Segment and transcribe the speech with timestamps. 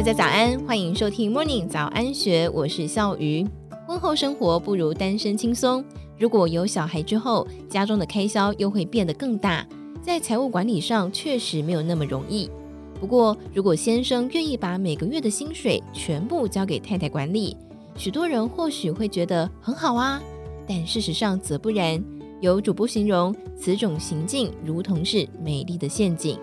[0.00, 3.46] 大家早安，欢迎收听 Morning 早安学，我是笑鱼。
[3.86, 5.84] 婚后生活不如单身轻松，
[6.18, 9.62] 如果有小孩之后，家中的开销又会变得更大，
[10.00, 12.50] 在财务管理上确实没有那么容易。
[12.98, 17.54] 不过，如果先生愿意把每个月的薪水全部交给太太管理，
[17.94, 20.18] 许多人或许会觉得很好啊。
[20.66, 22.02] 但事实上则不然，
[22.40, 26.38] 有主播形容此种行径如同是美丽的陷阱。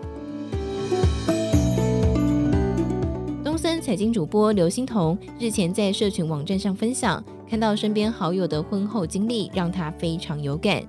[3.88, 10.84] 财经主播刘欣彤日前在社群网站上分享，看到身边好友的婚后经历，让他非常有感。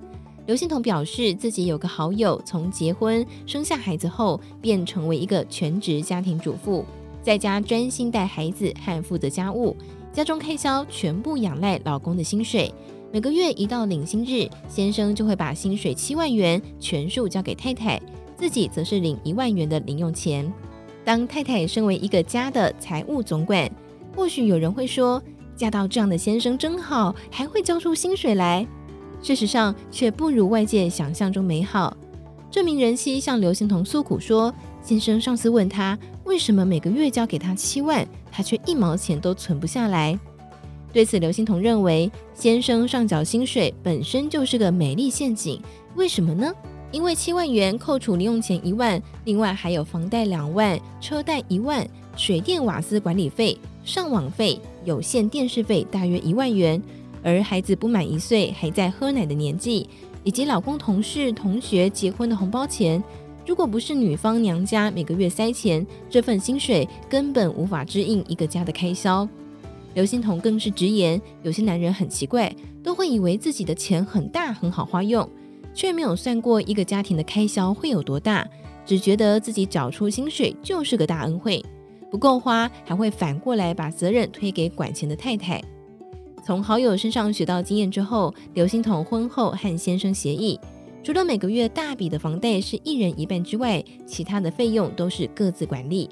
[0.47, 6.84] 刘欣彤表示，自己有个好友从结婚生下孩子后，便成为一个全职家庭主妇，
[7.23, 9.77] 在家专心带孩子和负责家务，
[10.12, 12.75] 家中开销全部仰赖老公的薪水。
[13.12, 18.03] 每个月一到领薪日，先生就会把薪水七万元全数交给太太，
[18.37, 20.53] 自己则是领一万元的零用钱。
[21.09, 23.67] 当太太身为一个家的财务总管，
[24.14, 25.23] 或许有人会说，
[25.56, 28.67] 嫁到这样的先生真好，还会交出薪水来。
[29.23, 31.97] 事实上，却不如外界想象中美好。
[32.50, 40.19] 这名人妻向刘欣彤诉苦说，先生上次问他为什么每个月交给他七万，他却一毛钱都存不下来。
[40.93, 45.59] 对此，刘欣彤认为，先生上缴薪水本身就是个美丽陷阱。
[45.95, 46.53] 为什么呢？
[46.91, 51.86] 因为七万元扣除零用钱一万，另外还有房贷两万、车贷一万、
[52.17, 56.83] 水电瓦斯管理费、上网费、有线电视费大约一万元，
[57.22, 59.86] 而孩子不满一岁还在喝奶的年纪，
[60.25, 63.03] 以及老公同事同学结婚的红包钱，
[63.47, 69.28] 如果不是女方娘家每个月塞钱，这份薪水根本无法支应一个家的开销。
[69.94, 75.28] 刘欣彤更是直言，有些男人很奇怪，都会以为自己的钱很大很好花用，
[75.79, 78.45] 却没有算过一个家庭的开销会有多大，
[78.84, 81.65] 只觉得自己找出薪水就是个大恩惠，
[82.11, 85.62] 不够花还会反过来把责任推给管钱的太太。
[86.44, 90.59] 从好友身上学到经验之后，刘欣彤婚后和先生协议，
[91.05, 96.11] 除了每个月大笔的房贷是一人一半之外，其他的费用都是各自管理。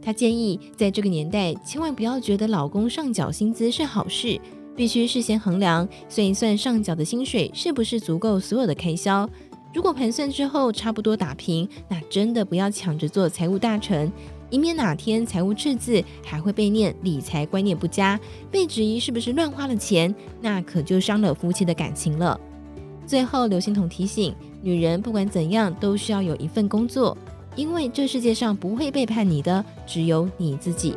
[0.00, 4.40] 他建议，在这个年代，千万不要觉得老公上缴薪资是好事，
[4.76, 9.28] 必须事先衡量，算一算上缴的薪水是不是足够所有的开销。
[9.72, 14.12] 如果盘算之后差不多打平，那真的不要抢着做财务大臣，
[14.50, 18.18] 以免哪天财务赤字，还会被念理财观念不佳，
[18.50, 22.38] 被质疑是不是乱花了钱，那可就伤了夫妻的感情了。
[23.06, 27.16] 最后，刘欣彤提醒，女人不管怎样都需要有一份工作。
[27.56, 30.92] 因为这世界上不会背叛你的，只有你自己。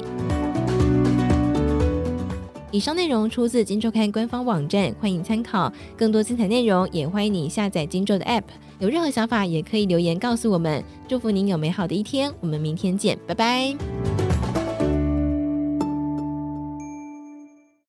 [2.71, 5.71] 以上内容出自《金周刊》官方网站，欢迎参考。
[5.95, 8.43] 更多精彩内容，也欢迎你下载《金周》的 App。
[8.79, 10.83] 有任何想法，也可以留言告诉我们。
[11.07, 13.96] 祝福您有美好的一天，我们明天见，拜拜。